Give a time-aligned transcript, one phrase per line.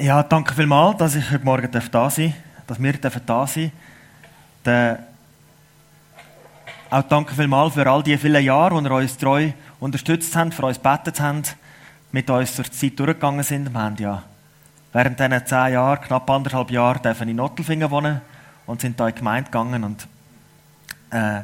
[0.00, 3.70] Ja, danke vielmals, dass ich heute Morgen da sein darf, dass wir da sein
[4.64, 5.04] dürfen.
[6.88, 10.64] Auch danke vielmals für all die vielen Jahre, die ihr uns treu unterstützt habt, für
[10.64, 11.54] uns gebetet habt,
[12.12, 13.74] mit uns zur Zeit durchgegangen sind.
[13.74, 14.22] Wir haben ja
[14.94, 18.22] während diesen zehn Jahren, knapp anderthalb Jahre, dürfen in Nottelfingen wohnen
[18.64, 19.84] und sind da in die Gemeinde gegangen.
[19.84, 20.08] Und,
[21.10, 21.42] äh,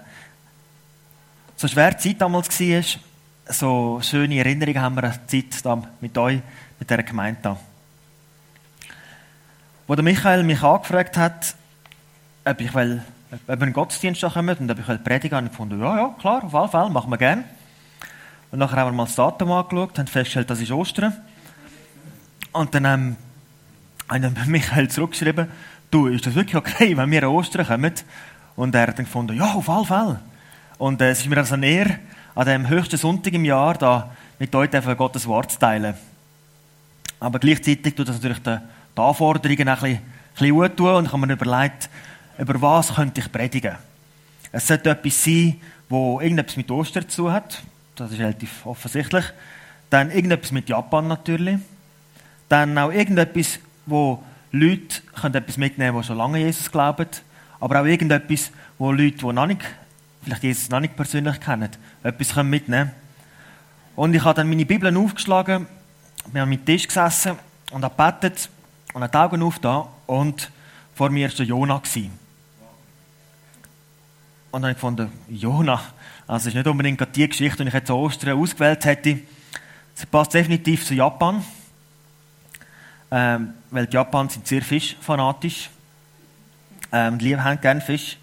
[1.56, 2.82] so schwer die Zeit damals war,
[3.52, 6.40] so schöne Erinnerungen haben wir an die Zeit da mit euch,
[6.78, 7.58] mit dieser Gemeinde da.
[9.86, 11.54] Wo der Michael mich angefragt hat,
[12.44, 15.50] ob ich will, ob wir in den Gottesdienst kommen und ob ich will predigen, ich
[15.52, 17.44] gefunden, ja, ja, klar, auf alle Fälle, machen wir gerne.
[18.50, 21.12] Und nachher haben wir mal das Datum angeschaut, haben festgestellt, das ist Ostern.
[22.50, 23.16] Und dann ähm,
[24.08, 25.48] habe ich Michael zurückgeschrieben,
[25.90, 27.92] du, ist das wirklich okay, wenn wir an Ostern kommen?
[28.56, 30.20] Und er hat dann gefunden, ja, auf alle Fälle.
[30.78, 31.98] Und äh, es ist mir also eine Ehre,
[32.34, 34.10] an dem höchsten Sonntag im Jahr da
[34.40, 35.94] mit euch Gottes Wort zu teilen.
[37.20, 38.60] Aber gleichzeitig tut das natürlich den
[38.96, 40.00] die Anforderungen ein
[40.34, 41.90] bisschen, gut tun und ich habe mir überlegt,
[42.38, 43.76] über was könnte ich predigen.
[44.52, 47.62] Es sollte etwas sein, wo irgendetwas mit Ostern zu hat.
[47.94, 49.24] Das ist relativ offensichtlich.
[49.90, 51.58] Dann irgendetwas mit Japan natürlich.
[52.48, 54.22] Dann auch irgendetwas, wo
[54.52, 57.08] Leute können etwas mitnehmen können, die schon lange Jesus glauben.
[57.60, 59.62] Aber auch irgendetwas, wo Leute, die noch nicht,
[60.22, 61.70] vielleicht Jesus noch nicht persönlich kennen,
[62.02, 62.90] etwas können mitnehmen
[63.94, 65.66] Und ich habe dann meine Bibel aufgeschlagen,
[66.32, 67.38] wir haben mit Tisch gesessen
[67.70, 68.50] und habe gebetet
[68.96, 70.50] und hat die Augen auf da und
[70.94, 71.74] vor mir war Jona.
[71.74, 71.82] Und
[74.52, 75.82] dann habe ich gefunden, Jona,
[76.26, 79.18] also ist nicht unbedingt die Geschichte, die ich jetzt Ostern ausgewählt hätte.
[79.94, 81.44] Sie passt definitiv zu Japan,
[83.10, 85.68] ähm, weil die Japaner sind sehr fischfanatisch.
[86.90, 88.16] Ähm, die haben gerne Fisch.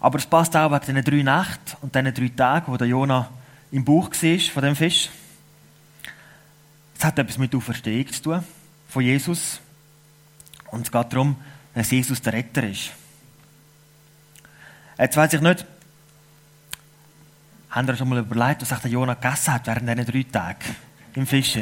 [0.00, 3.28] Aber es passt auch wegen diesen drei Nächten und diesen drei Tagen, wo der Jona
[3.70, 5.10] im Bauch war von dem Fisch.
[6.96, 8.44] Es hat etwas mit Auferstehung zu tun
[8.90, 9.60] von Jesus.
[10.70, 11.36] Und es geht darum,
[11.74, 12.90] dass Jesus der Retter ist.
[14.98, 15.64] Jetzt weiß ich nicht,
[17.70, 20.76] haben ihr schon mal überlegt, was der Jonah gegessen hat während diesen drei Tagen
[21.14, 21.58] im Fisch?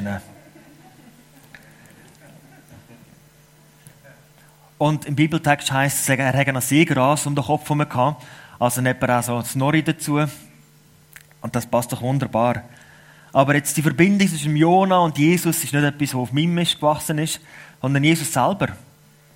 [4.79, 8.25] Und im Bibeltext heißt es, er hätte ein Seegras um den Kopf herum gehabt,
[8.59, 10.19] also nicht auch so das Nori dazu.
[11.41, 12.63] Und das passt doch wunderbar.
[13.33, 16.77] Aber jetzt die Verbindung zwischen Jona und Jesus ist nicht etwas, was auf meinem Mist
[16.77, 17.41] gewachsen ist,
[17.81, 18.69] sondern Jesus selber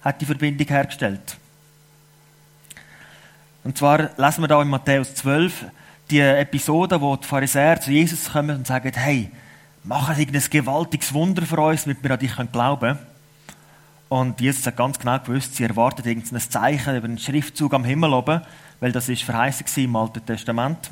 [0.02, 1.36] hat die Verbindung hergestellt.
[3.64, 5.66] Und zwar lesen wir da in Matthäus 12
[6.10, 9.30] die Episode, wo die Pharisäer zu Jesus kommen und sagen, hey,
[9.84, 12.98] mach ein gewaltiges Wunder für uns, damit wir an dich glauben können.
[14.08, 18.12] Und Jesus hat ganz genau gewusst, sie erwartet irgendein Zeichen über einen Schriftzug am Himmel
[18.12, 18.42] oben,
[18.80, 20.90] weil das ist verheißen im Alten Testament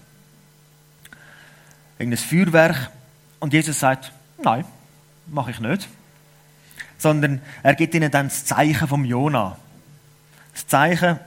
[2.00, 2.90] irgendein Feuerwerk.
[3.38, 4.10] Und Jesus sagt,
[4.42, 4.64] nein,
[5.26, 5.86] mache ich nicht.
[6.98, 9.56] Sondern er gibt ihnen dann das Zeichen vom Jona.
[10.52, 11.20] Das Zeichen,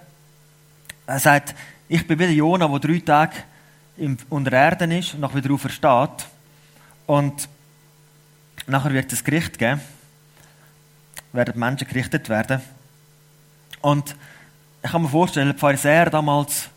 [1.06, 1.56] er sagt,
[1.88, 3.36] ich bin wie der Jona, der drei Tage
[4.30, 6.28] unter Erden ist und nachher wieder versteht.
[7.06, 7.48] Und
[8.66, 9.82] nachher wird es Gericht geben.
[11.34, 12.62] Werden die Menschen gerichtet werden.
[13.82, 14.16] Und
[14.84, 16.70] ich kann mir vorstellen, die Pharisäer damals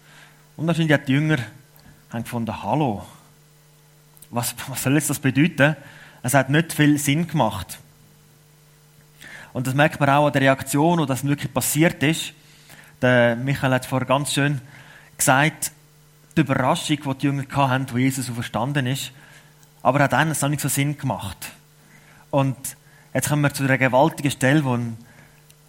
[0.56, 1.38] und wahrscheinlich auch die Jünger
[2.10, 3.04] haben gefunden, hallo,
[4.30, 5.76] was, was soll das bedeuten?
[6.22, 7.78] Es hat nicht viel Sinn gemacht.
[9.52, 12.32] Und das merkt man auch an der Reaktion, wo das wirklich passiert ist.
[13.00, 14.60] Der Michael hat vorher ganz schön
[15.16, 15.72] gesagt,
[16.36, 19.12] die Überraschung, die die Jünger hatten, wo Jesus verstanden ist.
[19.82, 21.38] Aber hat es noch nicht so Sinn gemacht.
[22.30, 22.56] Und
[23.14, 24.78] jetzt kommen wir zu einer gewaltigen Stelle, wo,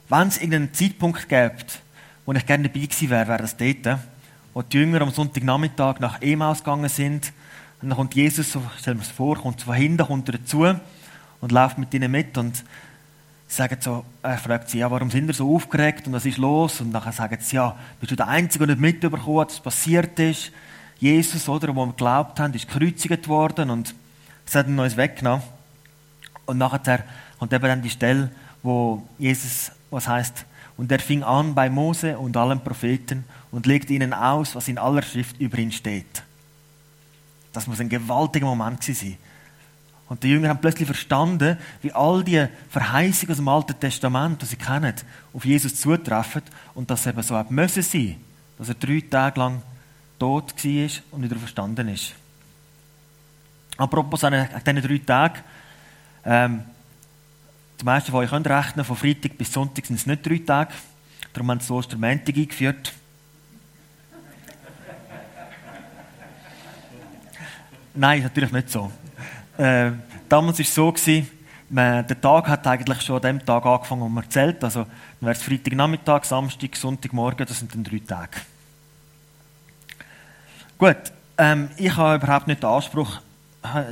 [0.10, 1.80] wenn es irgendeinen Zeitpunkt gibt,
[2.26, 4.00] wo ich gerne dabei gewesen wäre, wäre das dort,
[4.54, 7.32] wo die Jünger am Sonntagnachmittag nach Emaus gegangen sind
[7.82, 10.66] und dann kommt Jesus, so stellen wir es vor, kommt von hinten, kommt dazu
[11.42, 12.64] und läuft mit ihnen mit und
[13.48, 16.82] sagt so, er fragt sie, ja, warum sind ihr so aufgeregt und was ist los?
[16.82, 20.20] Und dann sagen sie, ja, bist du der Einzige, der nicht mitbekommen hat, was passiert
[20.20, 20.52] ist?
[21.00, 23.94] Jesus, oder, wo wir geglaubt haben, ist gekreuzigt worden und
[24.46, 25.44] es hat ihn uns weggenommen.
[26.48, 27.04] Und nachher
[27.38, 28.32] kommt eben dann die Stelle,
[28.64, 30.46] wo Jesus, was heißt,
[30.78, 34.78] und er fing an bei Mose und allen Propheten und legte ihnen aus, was in
[34.78, 36.24] aller Schrift über ihn steht.
[37.58, 39.18] Das muss ein gewaltiger Moment sein.
[40.08, 44.46] Und die Jünger haben plötzlich verstanden, wie all die Verheißungen aus dem Alten Testament, die
[44.46, 44.94] sie kennen,
[45.34, 46.44] auf Jesus zutreffen
[46.76, 48.18] und dass er eben so hat müssen sein,
[48.60, 49.64] dass er drei Tage lang
[50.20, 52.14] tot war und wieder verstanden ist.
[53.76, 55.40] Apropos an diesen drei Tagen,
[56.26, 56.64] ähm,
[57.82, 60.74] die meisten von euch können rechnen, von Freitag bis Sonntag sind es nicht drei Tage,
[61.34, 62.94] darum haben sie Ostermäntig eingeführt.
[68.00, 68.92] Nein, natürlich nicht so.
[69.58, 69.90] Äh,
[70.30, 71.28] damals war es so, gewesen,
[71.68, 74.64] der Tag hat eigentlich schon an dem Tag angefangen, wo man zählt.
[74.64, 74.90] Also, dann
[75.20, 78.38] wäre es Freitagnachmittag, Samstag, Sonntagmorgen, das sind dann drei Tage.
[80.78, 83.20] Gut, ähm, ich habe überhaupt nicht den Anspruch,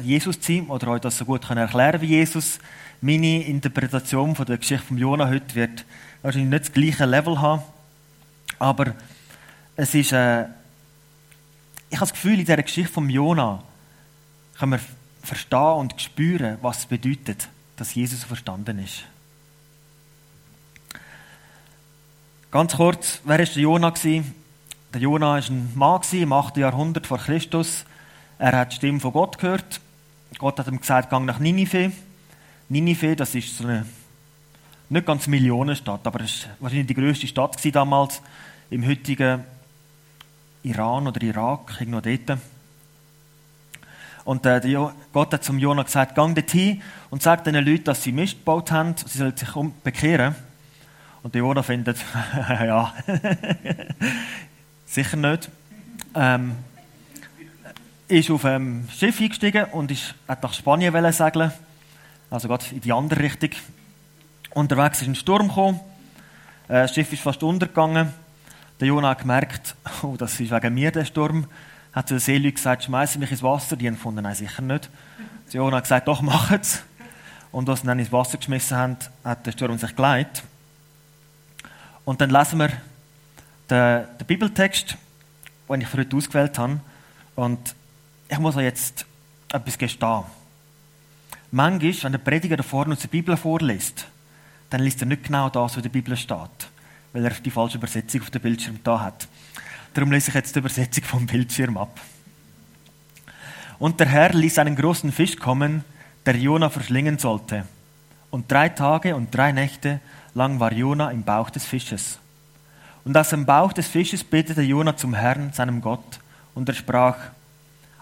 [0.03, 2.59] Jesus zu sein oder euch das so gut erklären wie Jesus.
[3.01, 5.83] Meine Interpretation von der Geschichte von Jona heute wird
[6.21, 7.63] wahrscheinlich nicht das gleiche Level haben,
[8.59, 8.93] aber
[9.75, 10.43] es ist, äh,
[11.89, 13.63] ich habe das Gefühl, in dieser Geschichte von Jona
[14.57, 14.79] können wir
[15.21, 19.03] verstehen und spüren, was es bedeutet, dass Jesus verstanden ist.
[22.51, 23.91] Ganz kurz, wer war der Jona?
[23.91, 26.57] Der Jona war ein Mann im 8.
[26.57, 27.83] Jahrhundert vor Christus.
[28.39, 29.81] Er hat die Stimme von Gott gehört.
[30.37, 31.91] Gott hat ihm gesagt, gang nach Ninive.
[32.69, 33.85] Ninive, das ist so eine
[34.89, 38.21] nicht ganz Millionenstadt, aber es war wahrscheinlich die größte Stadt damals
[38.69, 39.43] im heutigen
[40.63, 42.39] Iran oder Irak, irgendwo dort.
[44.25, 44.59] Und äh,
[45.13, 46.81] Gott hat zum Jonah gesagt, gang dorthin
[47.11, 49.49] und sag den Leuten, dass sie Mist gebaut haben, sie sollen sich
[49.83, 50.35] bekehren.
[51.23, 51.97] Und der Jonah findet,
[52.35, 52.93] ja,
[54.85, 55.49] sicher nicht.
[56.15, 56.55] Ähm,
[58.07, 61.51] ist auf ein Schiff eingestiegen und ist, hat nach Spanien segeln
[62.29, 63.51] also gerade in die andere Richtung.
[64.53, 65.79] Unterwegs ist ein Sturm gekommen,
[66.67, 68.11] äh, das Schiff ist fast untergegangen.
[68.79, 71.45] Der Jonah hat gemerkt, oh, das ist wegen mir der Sturm.
[71.95, 73.77] Hat zu den Seeleuten gesagt, schmeißen mich ins Wasser.
[73.77, 74.89] Die haben gefunden, nein, sicher nicht.
[75.47, 76.83] Der Jonah hat gesagt, doch, machen's.
[77.53, 80.43] Und als sie dann ins Wasser geschmissen haben, hat der Sturm sich geleitet.
[82.03, 82.69] Und dann lesen wir
[83.69, 84.97] den, den Bibeltext,
[85.69, 86.81] den ich für heute ausgewählt habe.
[87.35, 87.75] Und
[88.27, 89.05] ich muss euch jetzt
[89.53, 90.23] etwas gestehen.
[91.51, 94.05] Manchmal, wenn der Prediger da vorne aus der Bibel vorliest,
[94.69, 96.67] dann liest er nicht genau das, was in der Bibel steht,
[97.13, 99.27] weil er die falsche Übersetzung auf dem Bildschirm da hat.
[99.95, 102.01] Darum lese ich jetzt die Übersetzung vom Bildschirm ab.
[103.79, 105.85] Und der Herr ließ einen großen Fisch kommen,
[106.25, 107.65] der Jona verschlingen sollte.
[108.29, 110.01] Und drei Tage und drei Nächte
[110.33, 112.19] lang war Jona im Bauch des Fisches.
[113.05, 116.19] Und aus dem Bauch des Fisches betete Jona zum Herrn, seinem Gott,
[116.55, 117.15] und er sprach,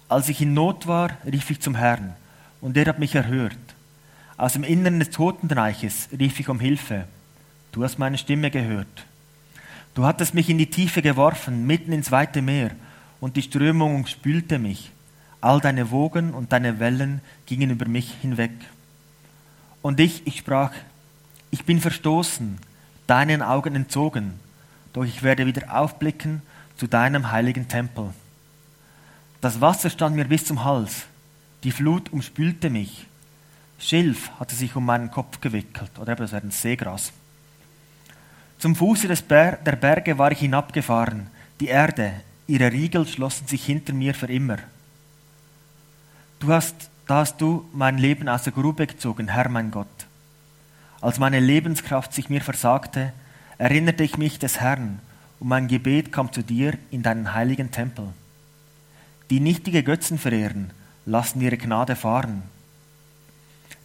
[0.09, 2.15] als ich in Not war, rief ich zum Herrn,
[2.59, 3.55] und er hat mich erhört.
[4.35, 7.05] Aus dem Innern des Totenreiches rief ich um Hilfe.
[7.71, 9.05] Du hast meine Stimme gehört.
[9.93, 12.71] Du hattest mich in die Tiefe geworfen, mitten ins weite Meer,
[13.19, 14.91] und die Strömung umspülte mich.
[15.39, 18.51] All deine Wogen und deine Wellen gingen über mich hinweg.
[19.81, 20.71] Und ich, ich sprach,
[21.51, 22.57] ich bin verstoßen,
[23.05, 24.33] deinen Augen entzogen,
[24.93, 26.41] doch ich werde wieder aufblicken
[26.75, 28.13] zu deinem heiligen Tempel.
[29.41, 31.05] Das Wasser stand mir bis zum Hals,
[31.63, 33.05] die Flut umspülte mich.
[33.77, 37.11] Schilf hatte sich um meinen Kopf gewickelt, oder eben das wäre ein Seegras.
[38.63, 41.27] Zum Fuße Ber der Berge war ich hinabgefahren.
[41.59, 42.13] Die Erde,
[42.47, 44.57] ihre Riegel schlossen sich hinter mir für immer.
[46.39, 50.07] Du hast, da hast du mein Leben aus der Grube gezogen, Herr mein Gott.
[51.01, 53.11] Als meine Lebenskraft sich mir versagte,
[53.57, 54.99] erinnerte ich mich des Herrn,
[55.41, 58.13] und mein Gebet kam zu dir in deinen heiligen Tempel.
[59.29, 60.71] Die nichtige Götzen verehren,
[61.05, 62.43] lassen ihre Gnade fahren.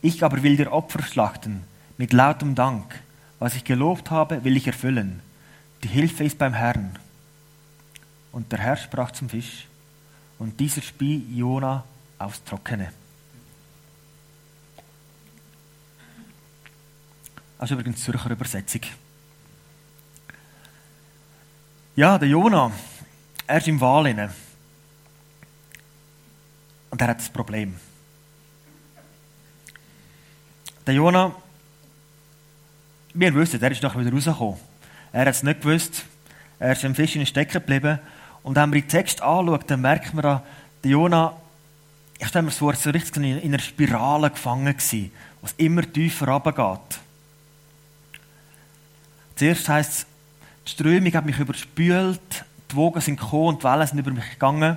[0.03, 1.65] Ich aber will dir Opfer schlachten
[1.97, 2.95] mit lautem Dank.
[3.39, 5.23] Was ich gelobt habe, will ich erfüllen.
[5.83, 6.99] Die Hilfe ist beim Herrn.
[8.33, 9.67] Und der Herr sprach zum Fisch,
[10.39, 11.85] und dieser spie Jona
[12.19, 12.93] aufs Trockene.
[17.59, 18.83] Das ist übrigens Zürcher Übersetzung.
[21.97, 22.71] Ja, der Jona,
[23.49, 24.33] er ist im inne.
[26.91, 27.75] Und er hat das Problem.
[30.87, 31.35] Der Jona,
[33.19, 34.59] wir wissen, er ist nachher wieder rausgekommen.
[35.13, 36.05] Er hat es nicht gewusst.
[36.59, 37.99] Er ist im Fisch in stecken geblieben.
[38.43, 40.41] Und wenn wir den Text anschauen, dann merkt man,
[40.85, 41.35] der Jona,
[42.19, 47.01] ich stelle mir vor, so richtig in einer Spirale gefangen gewesen, was immer tiefer runtergeht.
[49.37, 50.07] Zuerst heisst es,
[50.67, 54.31] die Strömung hat mich überspült, die Wogen sind gekommen und die Wellen sind über mich
[54.31, 54.77] gegangen.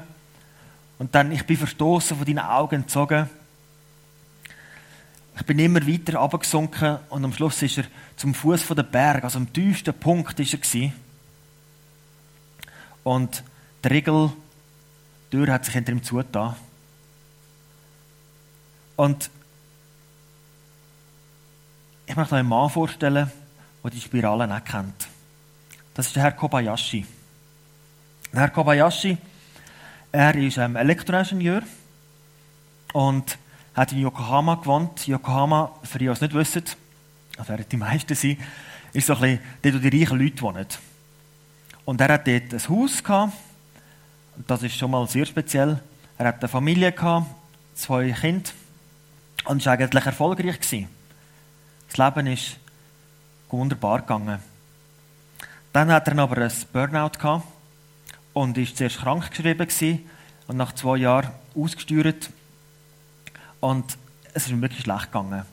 [1.00, 3.28] Und dann, ich bin verstoßen von deinen Augen entzogen.
[5.36, 7.86] Ich bin immer weiter abgesunken und am Schluss ist er
[8.16, 10.94] zum Fuß der Berg, also am tiefsten Punkt ist er gewesen.
[13.04, 13.44] Und
[13.84, 14.32] der Riegel,
[15.32, 16.56] die Tür hat sich hinter ihm zugetan.
[18.96, 19.32] Und
[22.06, 23.32] ich möchte euch einen Mann vorstellen,
[23.84, 25.08] der die Spirale nicht kennt.
[25.94, 27.06] Das ist der Herr Kobayashi.
[28.34, 29.18] Der Herr Kobayashi,
[30.12, 31.64] er ist ähm, Elektroingenieur
[32.94, 33.38] und
[33.74, 35.08] hat in Yokohama gewohnt.
[35.08, 36.64] Yokohama, für die, die es nicht wissen,
[37.38, 38.38] das werden die meisten sein,
[38.94, 40.68] ist so ein bisschen dort, wo die reichen Leute wohnen.
[41.86, 43.34] Und er hat dort ein Haus gehabt,
[44.48, 45.80] das ist schon mal sehr speziell.
[46.18, 47.28] Er hat eine Familie gehabt,
[47.76, 48.50] zwei Kinder,
[49.46, 50.88] und war eigentlich erfolgreich gewesen.
[51.90, 52.58] Das Leben ist
[53.50, 54.40] wunderbar gegangen.
[55.74, 57.46] Dann hat er aber ein Burnout gehabt
[58.34, 59.68] und ist zuerst krank geschrieben
[60.48, 62.30] und nach zwei Jahren ausgesteuert
[63.62, 63.98] und
[64.34, 65.44] es ist ihm wirklich schlecht gegangen.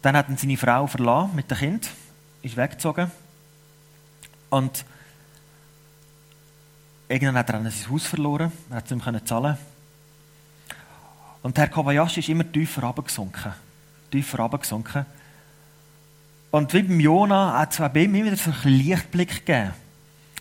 [0.00, 1.90] Dann hat er seine Frau verlassen mit dem Kind,
[2.40, 3.10] ist weggezogen
[4.48, 4.84] und
[7.08, 9.58] irgendwann hat er dann sein Haus verloren, er hat es nicht mehr zahlen
[11.42, 13.52] und Herr Kobayashi ist immer tiefer runtergesunken.
[14.10, 15.06] Tiefer runtergesunken.
[16.50, 19.72] Und wie beim Jona hat es bei ihm immer wieder so einen Lichtblick gegeben.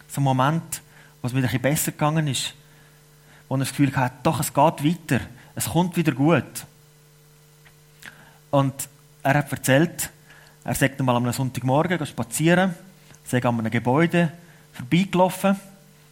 [0.08, 0.82] So ein Moment,
[1.22, 2.54] wo es wieder ein bisschen besser gegangen ist.
[3.48, 5.22] Wo er das Gefühl hatte, doch, es geht weiter.
[5.60, 6.66] Es kommt wieder gut.
[8.50, 8.74] Und
[9.24, 10.10] er hat erzählt,
[10.64, 12.74] er sagt einmal am Sonntagmorgen spazieren,
[13.26, 14.32] sei an einem Gebäude
[14.72, 15.60] vorbeigelaufen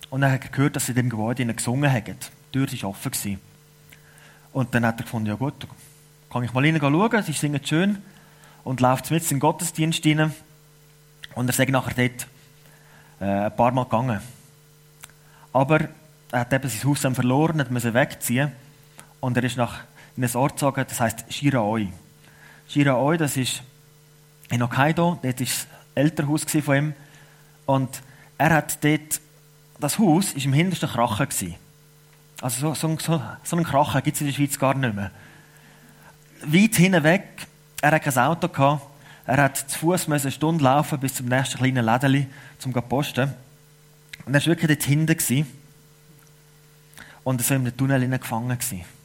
[0.10, 2.18] und er hat gehört, dass sie in dem Gebäude gesungen haben.
[2.54, 3.40] Die Tür war offen.
[4.52, 5.66] Und dann hat er gefunden, ja gut,
[6.30, 8.00] kann ich mal hineinschauen, sie singen schön
[8.66, 10.34] und läuft mit in den Gottesdienst hinein.
[11.36, 12.28] Und er sagt nachher dort
[13.22, 14.20] äh, ein paar Mal gegangen.
[15.54, 15.88] Aber
[16.34, 18.52] er hat eben sein Haus dann verloren, hat müssen wegziehen
[19.20, 19.80] und er ist nach
[20.16, 21.90] in ein Ort gezogen, das heisst Shiraoi.
[22.68, 23.62] Shiraoi, das ist
[24.50, 26.94] in Hokkaido, dort war das Elternhaus von ihm
[27.66, 28.02] und
[28.38, 29.22] er hat dort,
[29.80, 31.30] das Haus war im hintersten Krachen.
[31.30, 31.56] Gewesen.
[32.42, 35.12] Also so, so, so, einen Krachen gibt es in der Schweiz gar nicht mehr.
[36.44, 37.48] Weit hinten weg,
[37.82, 38.86] er hatte kein Auto, gehabt,
[39.26, 42.28] er hat zu Fuß eine Stunde laufen bis zum nächsten kleinen Lädeli,
[42.60, 43.34] zum posten.
[44.26, 45.48] Und er war wirklich dort hinten.
[47.24, 48.58] Und er war in einem Tunnel gefangen.
[48.58, 48.97] Gewesen.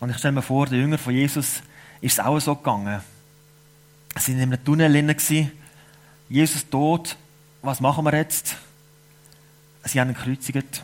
[0.00, 1.62] Und ich stelle mir vor, der Jünger von Jesus
[2.00, 3.00] ist es auch so gegangen.
[4.16, 4.92] Sie waren in einem Tunnel.
[4.92, 5.52] Gewesen.
[6.28, 7.16] Jesus tot.
[7.62, 8.56] Was machen wir jetzt?
[9.84, 10.82] Sie haben ihn gekreuzigt.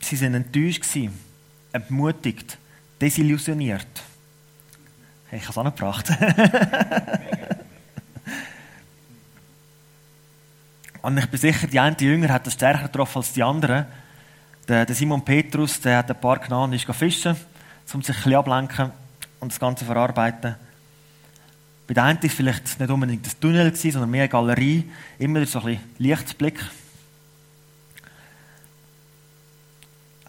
[0.00, 0.84] Sie waren enttäuscht,
[1.72, 2.58] entmutigt,
[3.00, 3.86] desillusioniert.
[5.28, 6.08] Hey, ich habe es auch noch gebracht.
[11.02, 13.86] Und ich bin sicher, die eine Jünger hat das stärker getroffen als die anderen.
[14.68, 17.36] Der, Simon Petrus, der hat ein paar und ist fischen,
[17.94, 18.92] um sich ein bisschen ablenken
[19.40, 20.56] und das Ganze verarbeiten.
[21.86, 24.88] Bei der einen war vielleicht nicht unbedingt ein Tunnel, sondern mehr eine Galerie.
[25.18, 26.60] Immer so ein bisschen Lichtblick.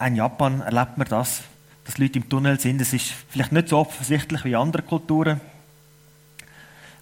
[0.08, 1.42] in Japan erlebt man das,
[1.86, 2.82] dass Leute im Tunnel sind.
[2.82, 5.40] Es ist vielleicht nicht so offensichtlich wie andere Kulturen.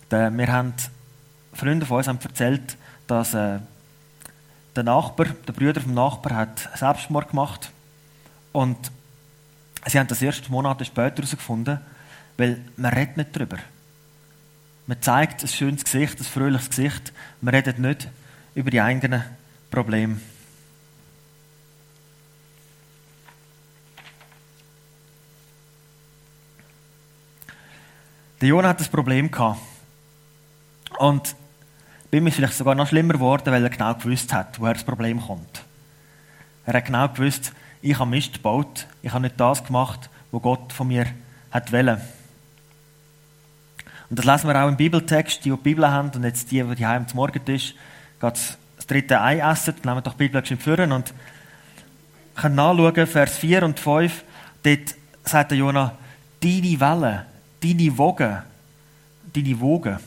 [0.09, 0.73] Wir haben
[1.53, 3.59] Freunde von uns haben erzählt, dass äh,
[4.75, 7.71] der Nachbar, der Bruder vom Nachbar, hat Selbstmord gemacht
[8.51, 8.77] und
[9.85, 11.79] sie haben das erst Monate später herausgefunden,
[12.37, 13.57] weil man redet nicht darüber.
[14.87, 18.07] Man zeigt ein schönes Gesicht, ein fröhliches Gesicht, man redet nicht
[18.55, 19.23] über die eigenen
[19.69, 20.19] Probleme.
[28.41, 29.59] Der Jonah hat das Problem gehabt.
[30.97, 31.35] Und
[32.09, 34.83] bei ihm ist vielleicht sogar noch schlimmer geworden, weil er genau gewusst hat, woher das
[34.83, 35.63] Problem kommt.
[36.65, 40.73] Er hat genau gewusst, ich habe Mist gebaut, ich habe nicht das gemacht, was Gott
[40.73, 41.05] von mir
[41.51, 41.99] hat wollen.
[44.09, 46.63] Und das lesen wir auch im Bibeltext, die, die die Bibel haben und jetzt die,
[46.63, 47.75] die heim zum Morgentisch
[48.19, 48.57] das
[48.87, 51.13] dritte Ei essen, dann nehmen wir doch die Bibel führen und
[52.35, 54.23] können nachschauen, Vers 4 und 5,
[54.63, 55.95] dort sagt der Jonah,
[56.41, 57.21] deine Wellen
[57.61, 58.37] deine Wogen,
[59.33, 59.97] deine Wogen,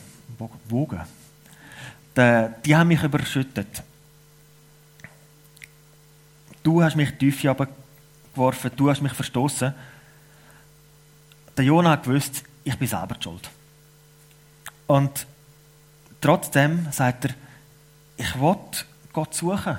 [0.69, 1.01] Wogen,
[2.15, 3.83] die haben mich überschüttet.
[6.63, 9.73] Du hast mich tief geworfen, du hast mich verstoßen.
[11.57, 13.49] Der Jonah hat gewusst, ich bin selber schuld.
[14.87, 15.27] Und
[16.21, 17.31] trotzdem sagt er,
[18.15, 18.55] ich will
[19.11, 19.77] Gott suchen.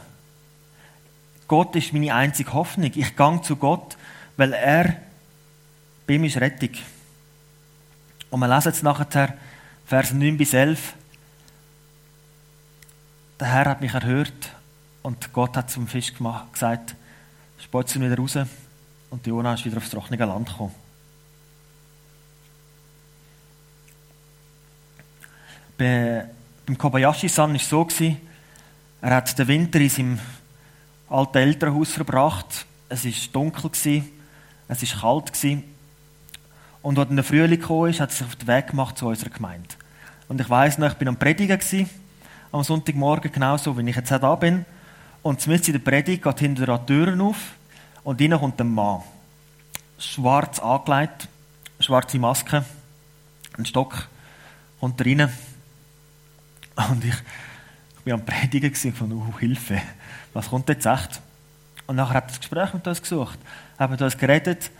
[1.49, 2.91] Gott ist meine einzige Hoffnung.
[2.95, 3.97] Ich gehe zu Gott,
[4.37, 4.97] weil er
[6.07, 6.71] bei ihm ist Rettung.
[8.31, 9.35] Und wir lesen jetzt nachher
[9.87, 10.95] Vers 9 bis 11.
[13.41, 14.50] Der Herr hat mich erhört
[15.05, 16.97] und Gott hat zum Fisch gemacht, gesagt,
[17.59, 18.39] spotzt ihn wieder raus
[19.11, 20.75] und Jona ist wieder aufs trockene Land gekommen.
[25.77, 26.27] Bei,
[26.65, 27.87] beim Kobayashi-san war es so,
[29.03, 30.19] er hat den Winter in seinem
[31.11, 32.65] alten Elternhaus verbracht.
[32.89, 33.71] Es war dunkel,
[34.69, 35.63] es war kalt.
[36.81, 39.69] Und als der Frühling kam, hat er sich auf den Weg gemacht zu unserer Gemeinde.
[40.29, 41.91] Und ich weiss noch, ich bin am Predigen gewesen,
[42.53, 44.65] am Sonntagmorgen, genauso wie ich jetzt da bin.
[45.25, 47.54] Und mitten in der Predigt geht hinter der Türen auf
[48.02, 49.00] und rein kommt ein Mann.
[49.99, 51.28] Schwarz angelegt,
[51.81, 52.62] schwarze Maske,
[53.57, 54.07] ein Stock,
[54.81, 55.33] kommt rein.
[56.90, 59.81] Und ich, ich bin am Predigen von oh, Hilfe,
[60.35, 61.23] was kommt jetzt echt?
[61.87, 63.38] Und nachher hat er das Gespräch mit uns gesucht,
[63.78, 64.71] haben mit uns geredet,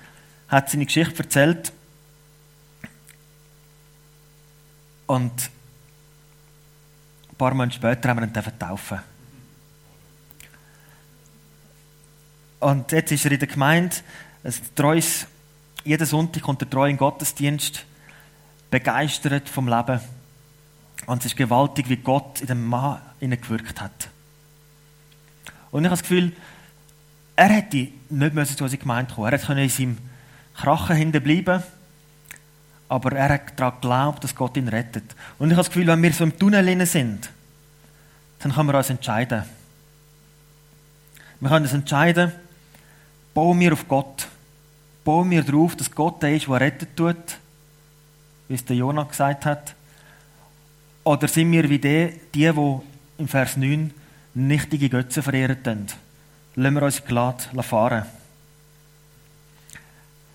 [0.49, 1.73] hat seine Geschichte erzählt
[5.07, 5.51] Und
[7.31, 9.14] ein paar Monate später haben wir ihn taufen.
[12.65, 13.95] Und jetzt ist er in der Gemeinde,
[14.43, 15.27] ein treues,
[15.85, 17.85] jeden Sonntag kommt er treu in Gottesdienst,
[18.71, 20.01] begeistert vom Leben.
[21.05, 24.09] Und es ist gewaltig, wie Gott in dem Mann gewirkt hat.
[25.73, 26.33] Und ich habe das Gefühl,
[27.37, 29.31] er hätte nicht zu unserer Gemeinde kommen.
[29.31, 29.99] Er hätte in seinem
[30.55, 31.63] Krachen hinten bleiben
[32.89, 35.17] aber er hat daran geglaubt, dass Gott ihn rettet.
[35.39, 37.29] Und ich habe das Gefühl, wenn wir so im Tunnel sind,
[38.39, 39.43] dann können wir uns entscheiden.
[41.41, 42.33] Wir können uns entscheiden,
[43.35, 44.29] bauen wir auf Gott.
[45.05, 47.39] Bauen wir darauf, dass Gott der ist, der rettet tut,
[48.49, 49.75] wie es der Jonah gesagt hat.
[51.03, 52.47] Oder sind wir wie die, die,
[53.19, 53.93] im Vers 9
[54.33, 55.87] nichtige Götze tun?
[56.57, 58.07] Lassen wir uns glatt fahren.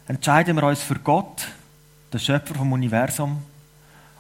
[0.07, 1.47] Entscheiden wir uns für Gott,
[2.13, 3.41] den Schöpfer vom Universum,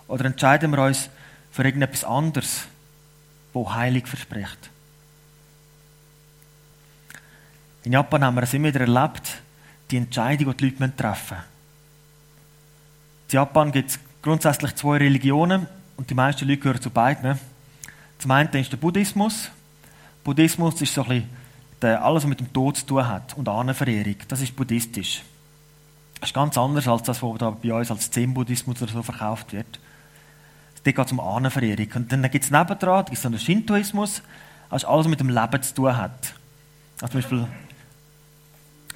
[0.07, 1.09] oder entscheiden wir uns
[1.51, 2.65] für irgendetwas anderes,
[3.53, 4.69] wo heilig verspricht?
[7.83, 9.41] In Japan haben wir es immer wieder erlebt,
[9.89, 11.49] die Entscheidung, die die Leute treffen müssen.
[13.29, 15.67] In Japan gibt es grundsätzlich zwei Religionen
[15.97, 17.39] und die meisten Leute gehören zu beiden.
[18.17, 19.49] Zum einen ist der Buddhismus.
[20.23, 21.27] Buddhismus ist so ein
[21.79, 24.15] bisschen alles, was mit dem Tod zu tun hat und Ahnenverehrung.
[24.27, 25.23] Das ist buddhistisch.
[26.19, 29.53] Das ist ganz anders als das, was da bei uns als Zen-Buddhismus oder so verkauft
[29.53, 29.79] wird.
[30.83, 31.87] Da geht es um Ahnenverehrung.
[31.95, 34.21] Und dann gibt es nebendran gibt es den Shintoismus,
[34.71, 36.33] ist alles, was mit dem Leben zu tun hat.
[37.01, 37.47] Also zum Beispiel,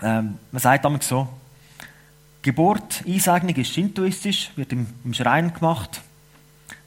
[0.02, 1.28] ähm, man sagt damals so,
[2.42, 6.02] Geburt, Einsegnung ist shintoistisch, wird im, im Schrein gemacht.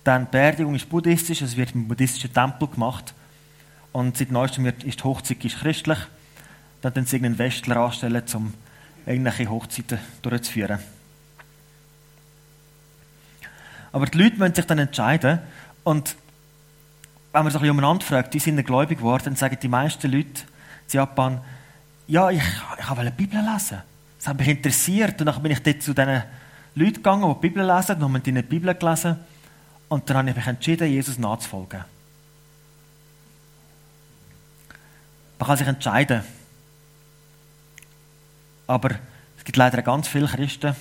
[0.04, 3.14] Dann Beerdigung ist buddhistisch, es wird im buddhistischen Tempel gemacht.
[3.92, 5.98] Und seit neuestem wird, ist die Hochzeit ist christlich.
[6.82, 8.52] Dann können sie irgendeinen Westler anstellen, um
[9.06, 10.78] irgendwelche Hochzeiten durchzuführen.
[13.92, 15.38] Aber die Leute müssen sich dann entscheiden.
[15.82, 16.16] Und
[17.32, 20.42] wenn man sich ein umeinander fragt, die sind gläubig geworden, dann sagen die meisten Leute
[20.86, 21.40] in Japan,
[22.06, 22.42] ja, ich,
[22.78, 23.82] ich wollte die Bibel lesen.
[24.18, 25.20] Das hat mich interessiert.
[25.20, 26.22] Und dann bin ich dort zu diesen
[26.74, 29.16] Leuten gegangen, die die Bibel lesen, und haben die Bibel gelesen.
[29.88, 31.84] Und dann habe ich mich entschieden, Jesus nachzufolgen.
[35.38, 36.22] Man kann sich entscheiden.
[38.66, 38.90] Aber
[39.38, 40.74] es gibt leider ganz viele Christen,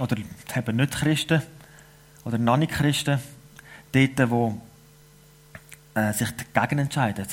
[0.00, 1.42] oder eben nicht Christen,
[2.24, 3.18] oder noch nicht Christen,
[3.92, 4.60] dort, wo
[5.94, 7.26] äh, sich dagegen entscheiden.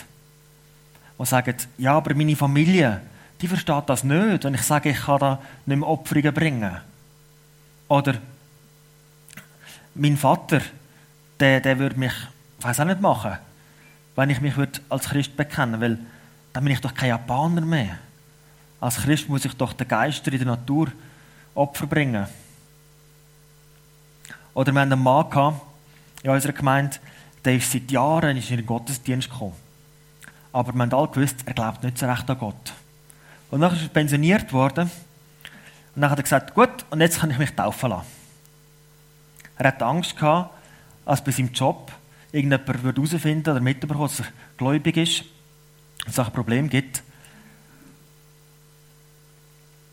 [1.20, 3.02] Die sagen, ja, aber meine Familie,
[3.42, 6.78] die versteht das nicht, wenn ich sage, ich kann da nicht mehr Opferungen bringen.
[7.88, 8.16] Oder
[9.96, 10.62] mein Vater,
[11.40, 12.14] der, der würde mich,
[12.60, 13.38] ich weiß auch nicht machen,
[14.16, 14.54] wenn ich mich
[14.90, 16.06] als Christ bekennen würde, weil
[16.54, 17.98] dann bin ich doch kein Japaner mehr.
[18.80, 20.92] Als Christ muss ich doch den Geister in der Natur
[21.56, 22.28] Opfer bringen.
[24.54, 25.62] Oder wir haben einen Mann
[26.24, 26.98] in unserer Gemeinde,
[27.46, 29.67] der ist seit Jahren in den Gottesdienst gekommen.
[30.58, 32.74] Aber wir haben alle gewusst, er glaubt nicht so recht an Gott.
[33.52, 34.90] Und dann ist er pensioniert worden.
[35.94, 38.08] Und dann hat er gesagt, gut, und jetzt kann ich mich taufen lassen.
[39.56, 40.50] Er hat Angst gehabt,
[41.06, 41.92] als bei seinem Job
[42.32, 44.26] irgendjemand herausfinden oder mitbekommen, dass er
[44.58, 45.26] gläubig ist,
[46.06, 47.04] und es ein Problem gibt.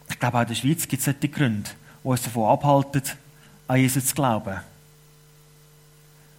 [0.08, 1.68] Ich glaube, auch in der Schweiz gibt es solche Gründe,
[2.02, 3.02] die uns davon abhalten,
[3.68, 4.60] an Jesus zu glauben.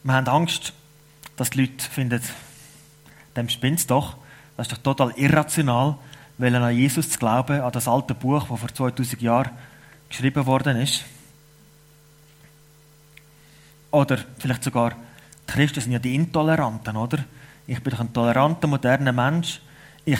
[0.01, 0.73] Wir haben Angst,
[1.35, 2.23] dass die Leute finden,
[3.35, 4.17] dem spinnt doch.
[4.57, 5.97] Das ist doch total irrational,
[6.37, 9.51] weil an Jesus zu glauben, an das alte Buch, das vor 2000 Jahren
[10.09, 11.03] geschrieben worden ist.
[13.91, 14.91] Oder vielleicht sogar,
[15.47, 17.23] die Christen sind ja die Intoleranten, oder?
[17.67, 19.61] Ich bin doch ein toleranter, moderner Mensch.
[20.03, 20.19] Ich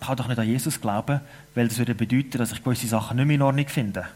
[0.00, 1.20] kann doch nicht an Jesus glauben,
[1.54, 4.06] weil das würde bedeuten, dass ich gewisse Sachen nicht mehr in Ordnung finde.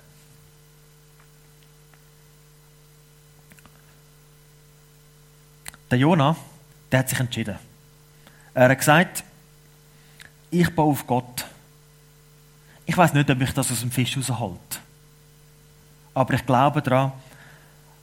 [5.90, 6.37] Der Jonah,
[6.90, 7.59] der hat sich entschieden.
[8.55, 9.25] Er hat gesagt,
[10.51, 11.47] ich baue auf Gott.
[12.85, 14.81] Ich weiß nicht, ob mich das aus dem Fisch rausholt.
[16.15, 17.12] Aber ich glaube daran,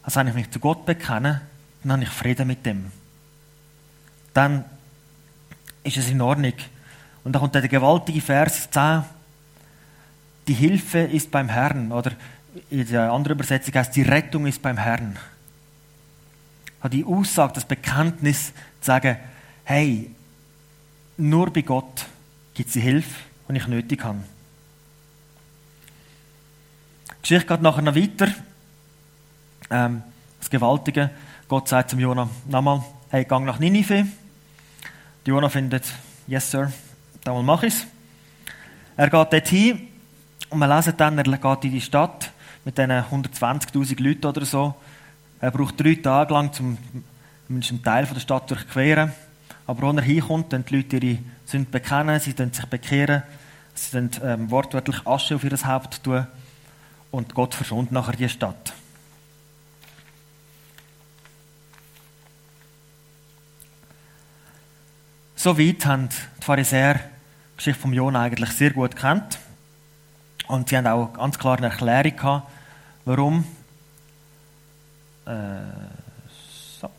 [0.03, 1.41] dass wenn ich mich zu Gott bekenne,
[1.83, 2.91] dann habe ich Frieden mit dem.
[4.33, 4.65] Dann
[5.83, 6.53] ist es in Ordnung.
[7.23, 9.03] Und da kommt der gewaltige Vers 10.
[10.47, 11.91] Die Hilfe ist beim Herrn.
[11.91, 12.13] Oder
[12.69, 15.17] in der anderen Übersetzung heißt die Rettung ist beim Herrn.
[16.91, 19.17] Die Aussage, das Bekenntnis zu sagen,
[19.65, 20.09] hey,
[21.19, 22.05] nur bei Gott
[22.53, 23.15] gibt es die Hilfe,
[23.47, 24.19] die ich nötig habe.
[27.09, 28.27] Die Geschichte geht nachher noch weiter.
[29.69, 30.03] Ähm,
[30.39, 31.09] das Gewaltige.
[31.47, 34.07] Gott sagt zum Jonah nochmal, hey, gang nach Ninive.
[35.25, 35.83] Die Jonah findet,
[36.27, 36.71] yes, sir,
[37.23, 37.85] damals mache ich es.
[38.95, 39.87] Er geht dort hin
[40.49, 42.31] und wir lesen dann, er geht in die Stadt
[42.65, 44.75] mit diesen 120.000 Leuten oder so.
[45.41, 46.77] Er braucht drei Tage lang, um
[47.49, 49.11] einen Teil der Stadt durchqueren.
[49.69, 53.21] Aber wenn er hinkommt, dann die Leute ihre Sünden bekennen, sie sich bekehren,
[53.75, 56.25] sie dann ähm, wortwörtlich Asche auf ihr Haupt tun
[57.11, 58.73] und Gott verschont nachher die Stadt.
[65.35, 69.37] Soweit haben die Pharisäer die Geschichte von Jona eigentlich sehr gut kennt.
[70.47, 72.47] Und sie haben auch ganz klar eine Erklärung gehabt,
[73.05, 73.45] warum.
[75.27, 75.29] Äh,
[76.81, 76.89] so.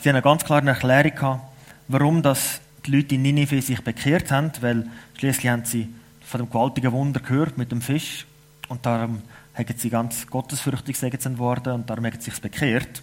[0.00, 1.57] Sie haben eine ganz klare Erklärung gehabt,
[1.88, 5.88] warum das die Leute in Ninive sich bekehrt haben, weil schließlich haben sie
[6.22, 8.26] von dem gewaltigen Wunder gehört mit dem Fisch
[8.68, 9.22] und darum
[9.54, 13.02] haben sie ganz gottesfürchtig geworden und darum haben sie sich bekehrt.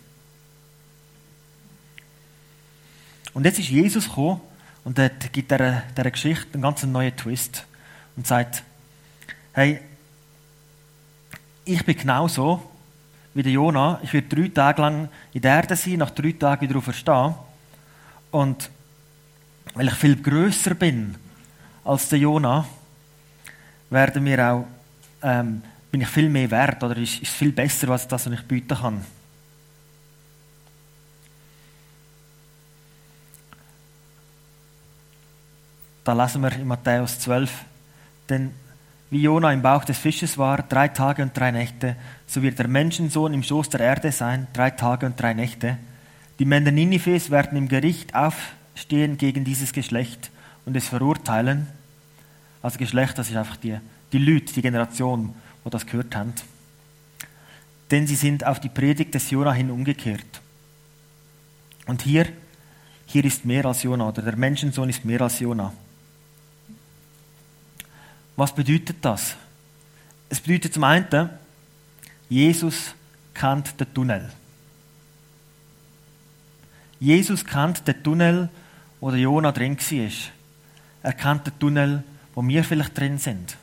[3.34, 4.40] Und jetzt ist Jesus gekommen
[4.86, 7.66] und er gibt dieser, dieser Geschichte einen ganz neuen Twist
[8.16, 8.64] und sagt,
[9.54, 9.82] hey,
[11.66, 12.72] ich bin genauso
[13.34, 14.00] wie der Jona.
[14.04, 17.36] Ich werde drei Tage lang in der Erde sein, nach drei Tagen wieder verstehen.
[18.32, 18.70] Und
[19.76, 21.16] weil ich viel größer bin
[21.84, 22.66] als der Jona,
[23.90, 24.66] werden wir auch,
[25.22, 25.62] ähm,
[25.92, 28.76] bin ich viel mehr wert oder ist, ist viel besser, als das, was ich bieten
[28.76, 29.06] kann.
[36.04, 37.52] Da lesen wir in Matthäus 12,
[38.30, 38.52] denn
[39.10, 41.96] wie Jona im Bauch des Fisches war, drei Tage und drei Nächte,
[42.28, 45.78] so wird der Menschensohn im Schoß der Erde sein, drei Tage und drei Nächte.
[46.40, 48.14] Die Männer Ninives werden im Gericht
[48.76, 50.30] aufstehen gegen dieses Geschlecht
[50.66, 51.68] und es verurteilen.
[52.62, 53.80] Also Geschlecht, das ist einfach die,
[54.12, 55.34] die Leute, die Generation,
[55.64, 56.34] wo das gehört haben.
[57.90, 60.42] Denn sie sind auf die Predigt des Jona hin umgekehrt.
[61.86, 62.28] Und hier,
[63.06, 65.72] hier ist mehr als Jona, oder der Menschensohn ist mehr als Jona.
[68.36, 69.36] Was bedeutet das?
[70.28, 71.30] Es bedeutet zum einen,
[72.28, 72.94] Jesus
[73.34, 74.32] kennt den Tunnel.
[77.00, 78.50] Jesus kennt den Tunnel,
[79.00, 80.12] wo der Jona drin war.
[81.04, 82.04] Er kennt den Tunnel,
[82.34, 83.58] wo wir vielleicht drin sind.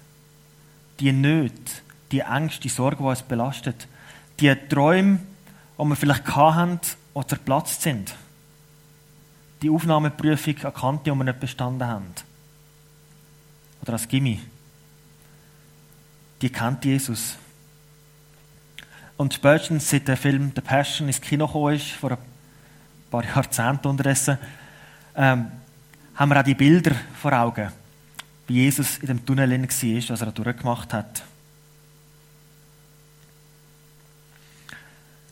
[1.00, 1.72] Die Nöte,
[2.10, 3.88] die Ängste, die Sorgen, die uns belastet.
[4.40, 5.20] Die Träume,
[5.78, 6.80] die wir vielleicht hatten,
[7.16, 8.14] die zerplatzt sind.
[9.62, 12.06] Die Aufnahmeprüfung an Kante, die wir nicht bestanden haben.
[13.82, 14.40] Oder als Gimmi
[16.42, 17.36] die kennt Jesus.
[19.16, 22.18] Und spätestens seit der Film The Passion ins Kino ist, vor ein
[23.10, 24.38] paar Jahrzehnten unterdessen,
[25.16, 25.50] ähm,
[26.14, 27.70] haben wir auch die Bilder vor Augen,
[28.46, 31.22] wie Jesus in dem Tunnel war, was er durchgemacht hat.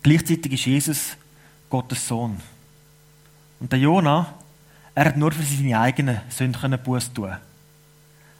[0.02, 1.16] Gleichzeitig ist Jesus
[1.68, 2.40] Gottes Sohn.
[3.60, 4.34] Und der Jona,
[4.94, 7.36] er hat nur für seine eigenen Sünden Buß tun.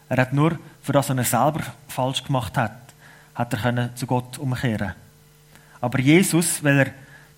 [0.09, 2.72] Er hat nur für das, was er selber falsch gemacht hat,
[3.35, 4.94] hat er zu Gott umkehren
[5.81, 6.87] Aber Jesus, weil er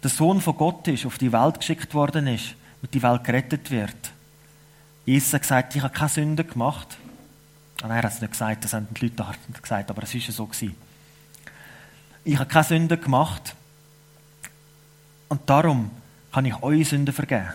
[0.02, 3.70] der Sohn von Gott ist, auf die Welt geschickt worden ist, mit die Welt gerettet
[3.70, 4.12] wird.
[5.06, 6.98] Jesus hat gesagt, ich habe keine Sünde gemacht.
[7.80, 9.24] Nein, er hat es nicht gesagt, das haben die Leute
[9.60, 10.46] gesagt, aber es war ja so.
[10.46, 10.76] Gewesen.
[12.24, 13.54] Ich habe keine Sünde gemacht
[15.28, 15.90] und darum
[16.30, 17.52] kann ich eure Sünden vergeben.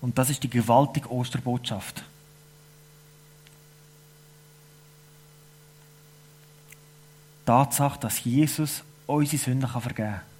[0.00, 2.02] Und das ist die gewaltige Osterbotschaft.
[7.46, 10.33] Tatsache, dass Jesus unsere Sünden vergeben kann.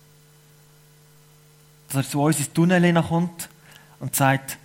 [1.94, 3.48] Dass er zu uns ins Tunnel kommt
[4.00, 4.58] und sagt,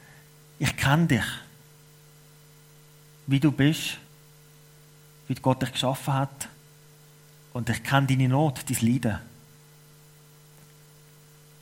[0.58, 1.26] ich kenne dich,
[3.28, 4.00] wie du bist,
[5.28, 6.48] wie Gott dich geschaffen hat
[7.54, 9.20] und ich kenne deine Not, dein Leiden.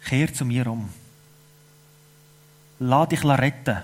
[0.05, 0.87] Kehr zu mir um.
[2.79, 3.83] Lass dich retten.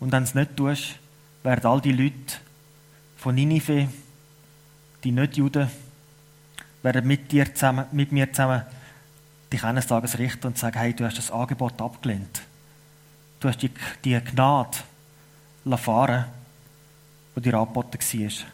[0.00, 0.98] Und wenn du es nicht tust,
[1.44, 2.34] werden all die Leute
[3.16, 3.88] von Ninive
[5.04, 5.70] die Nicht-Juden,
[6.82, 8.62] werden mit, dir zusammen, mit mir zusammen
[9.52, 12.42] dich eines Tages richten und sagen, hey, du hast das Angebot abgelehnt.
[13.40, 13.70] Du hast die,
[14.04, 14.78] die Gnade
[15.76, 16.24] fahren
[17.36, 18.46] die dir angeboten war.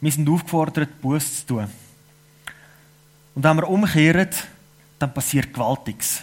[0.00, 1.68] Wir sind aufgefordert, Buß zu tun.
[3.34, 4.30] Und wenn wir umkehren,
[4.98, 6.22] dann passiert Gewaltiges.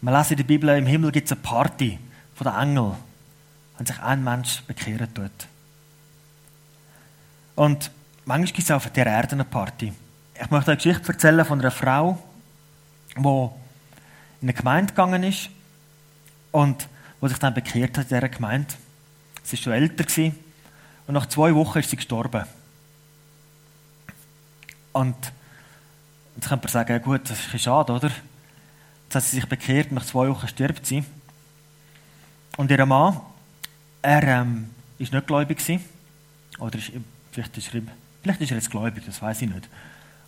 [0.00, 1.98] Wir lesen in der Bibel, im Himmel gibt es eine Party
[2.34, 2.96] von den Engeln
[3.82, 5.30] wenn sich ein Mensch bekehren tut.
[7.56, 7.90] Und
[8.24, 9.92] manchmal gibt es auf der Erde eine Party.
[10.34, 12.18] Ich möchte eine Geschichte erzählen von einer Frau,
[13.16, 13.50] die in
[14.42, 15.50] eine Gemeinde gegangen ist
[16.50, 16.88] und
[17.20, 18.74] die sich dann bekehrt hat in dieser Gemeinde.
[19.42, 20.32] Sie war schon älter
[21.06, 22.44] und nach zwei Wochen ist sie gestorben.
[24.92, 25.16] Und
[26.36, 28.10] jetzt könnte man sagen, ja gut, das ist schade, oder?
[29.04, 31.04] Jetzt hat sie sich bekehrt und nach zwei Wochen stirbt sie.
[32.56, 33.20] Und ihr Mann
[34.02, 35.84] er ähm, ist nicht gläubig gewesen.
[36.58, 36.90] oder ist,
[37.30, 37.82] vielleicht, ist er,
[38.22, 39.68] vielleicht ist er jetzt gläubig, das weiß ich nicht.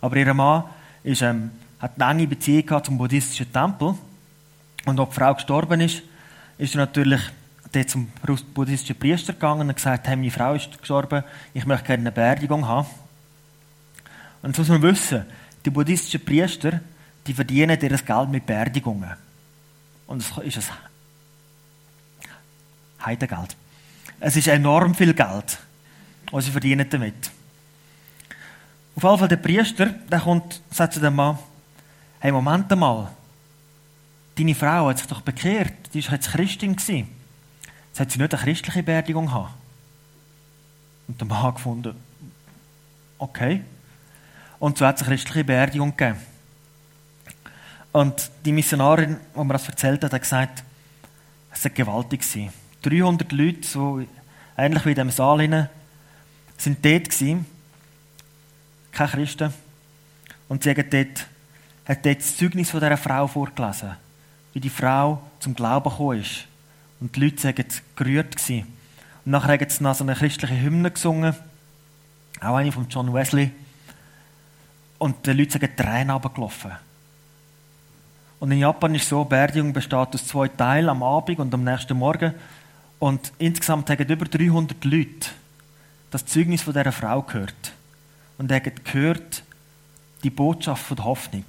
[0.01, 0.65] Aber ihr Mann
[1.03, 3.95] ist, ähm, hat eine enge Beziehung zum buddhistischen Tempel.
[4.85, 6.03] Und als die Frau gestorben ist,
[6.57, 7.21] ist er natürlich
[7.71, 8.07] dort zum
[8.53, 12.67] buddhistischen Priester gegangen und gesagt, hey, meine Frau ist gestorben, ich möchte gerne eine Beerdigung
[12.67, 12.87] haben.
[14.41, 15.25] Und das muss man wissen,
[15.65, 16.79] die buddhistischen Priester,
[17.25, 19.11] die verdienen ihr Geld mit Beerdigungen.
[20.07, 20.77] Und es ist ein
[23.05, 23.55] Heidengeld.
[24.19, 25.57] Es ist enorm viel Geld,
[26.31, 27.31] was sie verdienen damit.
[28.95, 31.37] Auf jeden Fall der Priester, der kommt, sagt zu dem Mann,
[32.19, 33.11] hey, Moment mal,
[34.37, 37.09] deine Frau hat sich doch bekehrt, die war jetzt Christin gewesen.
[37.89, 39.53] Jetzt hat sie nicht eine christliche Beerdigung haben.
[41.07, 41.95] Und der Mann gefunden,
[43.17, 43.61] okay.
[44.59, 46.19] Und so hat es eine christliche Beerdigung gegeben.
[47.91, 50.63] Und die Missionarin, die mir das erzählt hat, hat gesagt,
[51.51, 52.23] es war gewaltig.
[52.81, 54.01] 300 Leute, so
[54.57, 55.69] ähnlich wie in diesem Saal,
[56.57, 57.45] sind dort gewesen,
[58.95, 59.53] keine Christen.
[60.47, 61.27] Und sie haben dort,
[61.87, 63.91] hat dort das Zeugnis von dieser Frau vorgelesen,
[64.53, 66.45] wie die Frau zum Glauben gekommen ist.
[66.99, 68.35] Und die Leute waren gerührt.
[68.35, 68.67] Gewesen.
[69.25, 71.35] Und nachher haben sie noch so eine christliche Hymne gesungen,
[72.41, 73.51] auch eine von John Wesley.
[74.97, 76.71] Und die Leute sind Tränen runtergelaufen.
[78.39, 81.97] Und in Japan ist so, Beerdigung besteht aus zwei Teilen, am Abend und am nächsten
[81.97, 82.33] Morgen.
[82.99, 85.29] Und insgesamt haben über 300 Leute
[86.11, 87.73] das Zeugnis von dieser Frau gehört.
[88.37, 89.43] Und haben gehört
[90.23, 91.45] die Botschaft von der Hoffnung.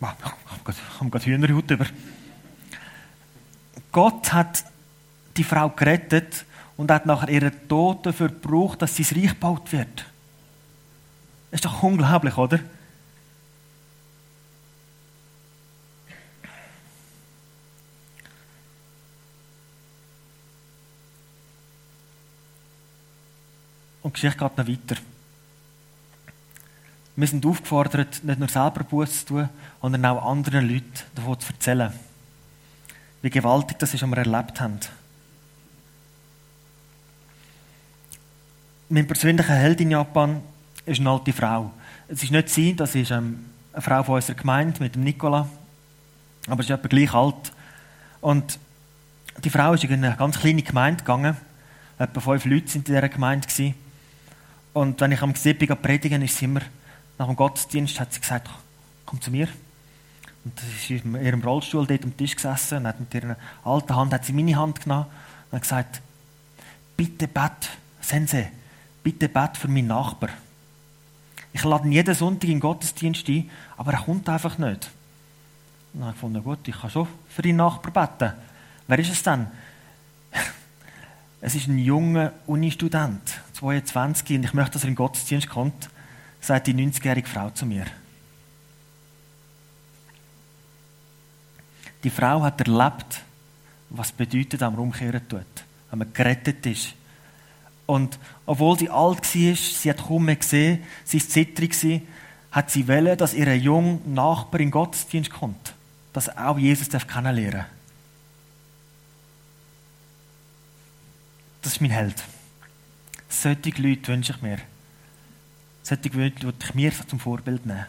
[0.00, 1.86] Ich habe gerade Hühnerhaut über.
[3.90, 4.64] Gott hat
[5.36, 6.44] die Frau gerettet
[6.76, 10.06] und hat nachher ihren Tod dafür gebraucht, dass sie das Reich gebaut wird.
[11.50, 12.60] Das ist doch unglaublich, oder?
[24.08, 25.02] Und die Geschichte geht noch weiter.
[27.14, 29.48] Wir sind aufgefordert, nicht nur selber Buß zu tun,
[29.82, 31.92] sondern auch anderen Leuten davon zu erzählen.
[33.20, 34.80] Wie gewaltig das ist, was wir erlebt haben.
[38.88, 40.40] Mein persönlicher Held in Japan
[40.86, 41.70] ist eine alte Frau.
[42.08, 43.44] Es ist nicht sie, das ist ähm,
[43.74, 45.46] eine Frau von unserer Gemeinde mit dem Nicola.
[46.46, 47.52] Aber sie ist etwa gleich alt.
[48.22, 48.58] Und
[49.44, 51.36] die Frau ist in eine ganz kleine Gemeinde gegangen.
[51.98, 53.46] Etwa fünf Leute sind in dieser Gemeinde.
[54.78, 56.60] Und wenn ich am Gesippig predigen, ist sie immer,
[57.18, 58.48] nach dem Gottesdienst hat sie gesagt,
[59.04, 59.48] komm zu mir.
[60.44, 63.96] Und sie ist in ihrem Rollstuhl dort am Tisch gesessen und hat mit ihrer alten
[63.96, 65.06] Hand hat sie meine Hand genommen
[65.50, 66.00] und hat gesagt,
[66.96, 68.52] bitte bet, Sensei,
[69.02, 70.28] bitte bet für meinen Nachbar.
[71.52, 74.90] Ich lade ihn jeden Sonntag in den Gottesdienst ein, aber er kommt einfach nicht.
[75.92, 78.32] Und dann habe ich gefunden, gut, ich kann schon für deinen Nachbar beten.
[78.86, 79.48] Wer ist es denn?
[81.40, 83.20] Es ist ein junger Uni-Student,
[83.54, 85.88] 22, und ich möchte, dass er in den Gottesdienst kommt,
[86.40, 87.86] sagt die 90-jährige Frau zu mir.
[92.02, 93.22] Die Frau hat erlebt,
[93.90, 95.40] was bedeutet, wenn man umkehren tut,
[95.90, 96.94] wenn man gerettet ist.
[97.86, 102.02] Und obwohl sie alt war, sie hat kaum mehr gesehen, sie war zittrig,
[102.50, 105.74] hat sie wollen, dass ihr junger Nachbar in den Gottesdienst kommt,
[106.12, 107.77] dass er auch Jesus kennenlernen darf.
[111.68, 112.24] Das ist mein Held.
[113.28, 114.56] Solche Leute wünsche ich mir.
[115.82, 117.84] Solche Leute würde ich mir zum Vorbild nehmen.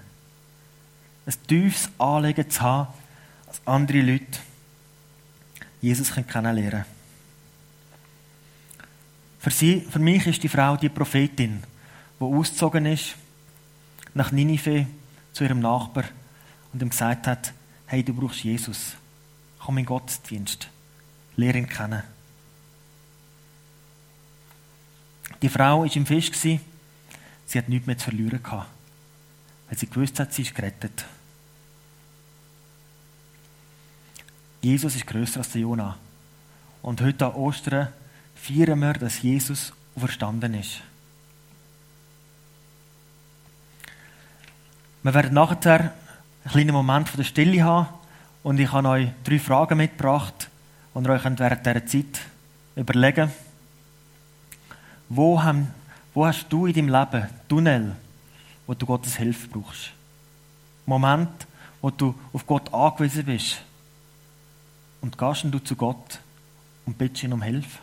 [1.26, 2.94] Ein tiefes Anliegen zu haben,
[3.46, 4.40] dass andere Leute
[5.80, 6.86] Jesus kennenlernen können.
[9.40, 11.64] Für, sie, für mich ist die Frau die Prophetin,
[12.20, 13.16] die ausgezogen ist
[14.14, 14.88] nach Ninive
[15.32, 16.04] zu ihrem Nachbar
[16.74, 17.54] und ihm gesagt hat,
[17.86, 18.98] hey, du brauchst Jesus.
[19.58, 20.68] Komm in Gottesdienst.
[21.38, 22.19] Lehre ihn kennen.
[25.42, 26.32] Die Frau war im Fisch.
[26.34, 26.60] Sie
[27.56, 28.42] hat nichts mehr zu verlieren.
[28.44, 31.06] Weil sie gewusst hat, sie ist gerettet.
[34.62, 35.98] Jesus ist größer als der Jonah.
[36.82, 37.88] Und heute an Ostern
[38.36, 40.82] feiern wir, dass Jesus auferstanden ist.
[45.04, 45.92] Wir werden nachher einen
[46.52, 47.88] kleinen Moment von der Stille haben
[48.44, 50.50] und ich habe euch drei Fragen mitgebracht
[50.94, 52.22] und ihr euch während dieser Zeit
[52.76, 53.32] überlegen
[55.10, 55.74] wo, haben,
[56.14, 57.96] wo hast du in deinem Leben Tunnel,
[58.68, 59.92] wo du Gottes Hilfe brauchst?
[60.86, 61.48] Moment,
[61.82, 63.62] wo du auf Gott angewiesen bist.
[65.02, 66.20] Und gehst du zu Gott
[66.86, 67.80] und bittest ihn um Hilfe?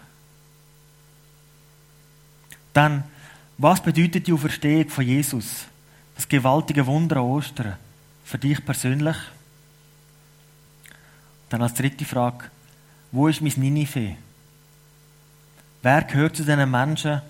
[2.72, 3.04] Dann,
[3.58, 5.64] was bedeutet die Auferstehung von Jesus?
[6.14, 7.76] Das gewaltige Wunder an Ostern
[8.24, 9.16] für dich persönlich?
[11.48, 12.50] Dann als dritte Frage,
[13.12, 14.16] wo ist mein Ninive?
[15.82, 17.22] Wer gehört zu diesen Menschen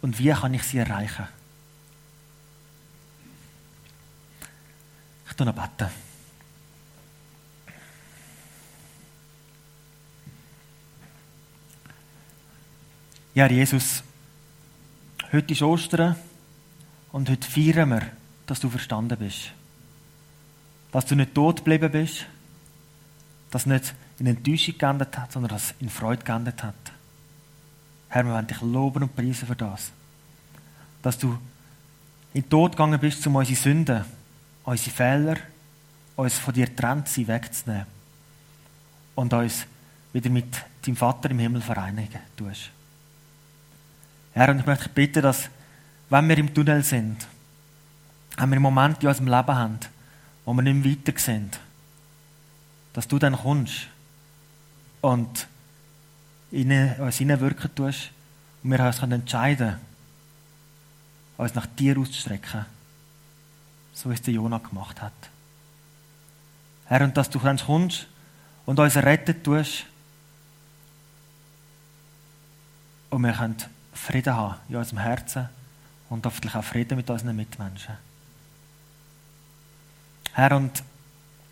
[0.00, 1.28] und wie kann ich sie erreichen?
[5.28, 5.90] Ich tue noch beten.
[13.34, 14.02] Ja, Jesus,
[15.32, 16.16] heute ist Ostern
[17.12, 18.02] und heute feiern wir,
[18.44, 19.52] dass du verstanden bist.
[20.90, 22.26] Dass du nicht tot geblieben bist,
[23.50, 26.91] dass nicht in Enttäuschung geendet hat, sondern dass es in Freude geendet hat.
[28.12, 29.90] Herr, wir wollen dich loben und preisen für das.
[31.00, 31.38] Dass du
[32.34, 34.04] in den Tod gegangen bist, um unsere Sünden,
[34.64, 35.36] unsere Fehler,
[36.16, 37.86] uns von dir trennt sie wegzunehmen
[39.14, 39.64] und uns
[40.12, 40.44] wieder mit
[40.84, 42.70] deinem Vater im Himmel vereinigen tust.
[44.34, 45.48] Herr, und ich möchte dich bitten, dass,
[46.10, 47.26] wenn wir im Tunnel sind,
[48.36, 49.78] wenn wir Momente in unserem Leben haben,
[50.44, 51.58] wo wir nicht mehr weiter sind,
[52.92, 53.86] dass du dann kommst
[55.00, 55.48] und
[56.52, 58.10] in uns hineinwirken tust
[58.62, 59.76] und wir uns entscheiden
[61.36, 62.64] uns nach dir auszustrecken,
[63.92, 65.12] so wie es der Jonah gemacht hat.
[66.86, 68.06] Herr, und dass du dann kommst
[68.66, 69.86] und uns retten tust
[73.10, 73.56] und wir können
[73.92, 75.48] Frieden haben in unserem Herzen
[76.08, 77.96] und hoffentlich auch Frieden mit unseren Mitmenschen.
[80.34, 80.82] Herr, und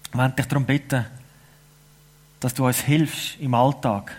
[0.08, 1.04] ich möchte dich darum bitten,
[2.40, 4.16] dass du uns hilfst im Alltag,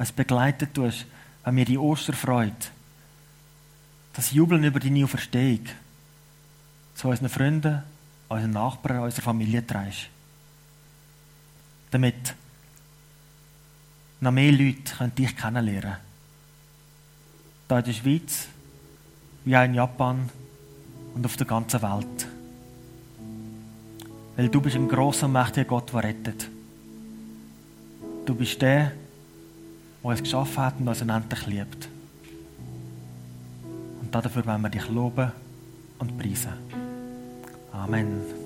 [0.00, 1.04] uns begleitet tust,
[1.44, 2.54] wenn wir die Osterfreude,
[4.14, 5.66] das Jubeln über deine Auferstehung
[6.94, 7.82] zu unseren Freunden,
[8.30, 10.08] unseren Nachbarn, unserer Familie trägst.
[11.90, 12.34] Damit
[14.20, 16.10] noch mehr Leute dich kennenlernen können
[17.68, 18.48] hier in der Schweiz,
[19.44, 20.30] wie auch in Japan
[21.14, 22.26] und auf der ganzen Welt.
[24.36, 26.48] Weil du bist ein großer und mächtiger Gott, der rettet.
[28.24, 28.92] Du bist der,
[30.02, 31.88] der uns geschaffen hat und uns unendlich liebt.
[34.00, 35.32] Und dafür wollen wir dich loben
[35.98, 36.52] und preisen.
[37.72, 38.39] Amen.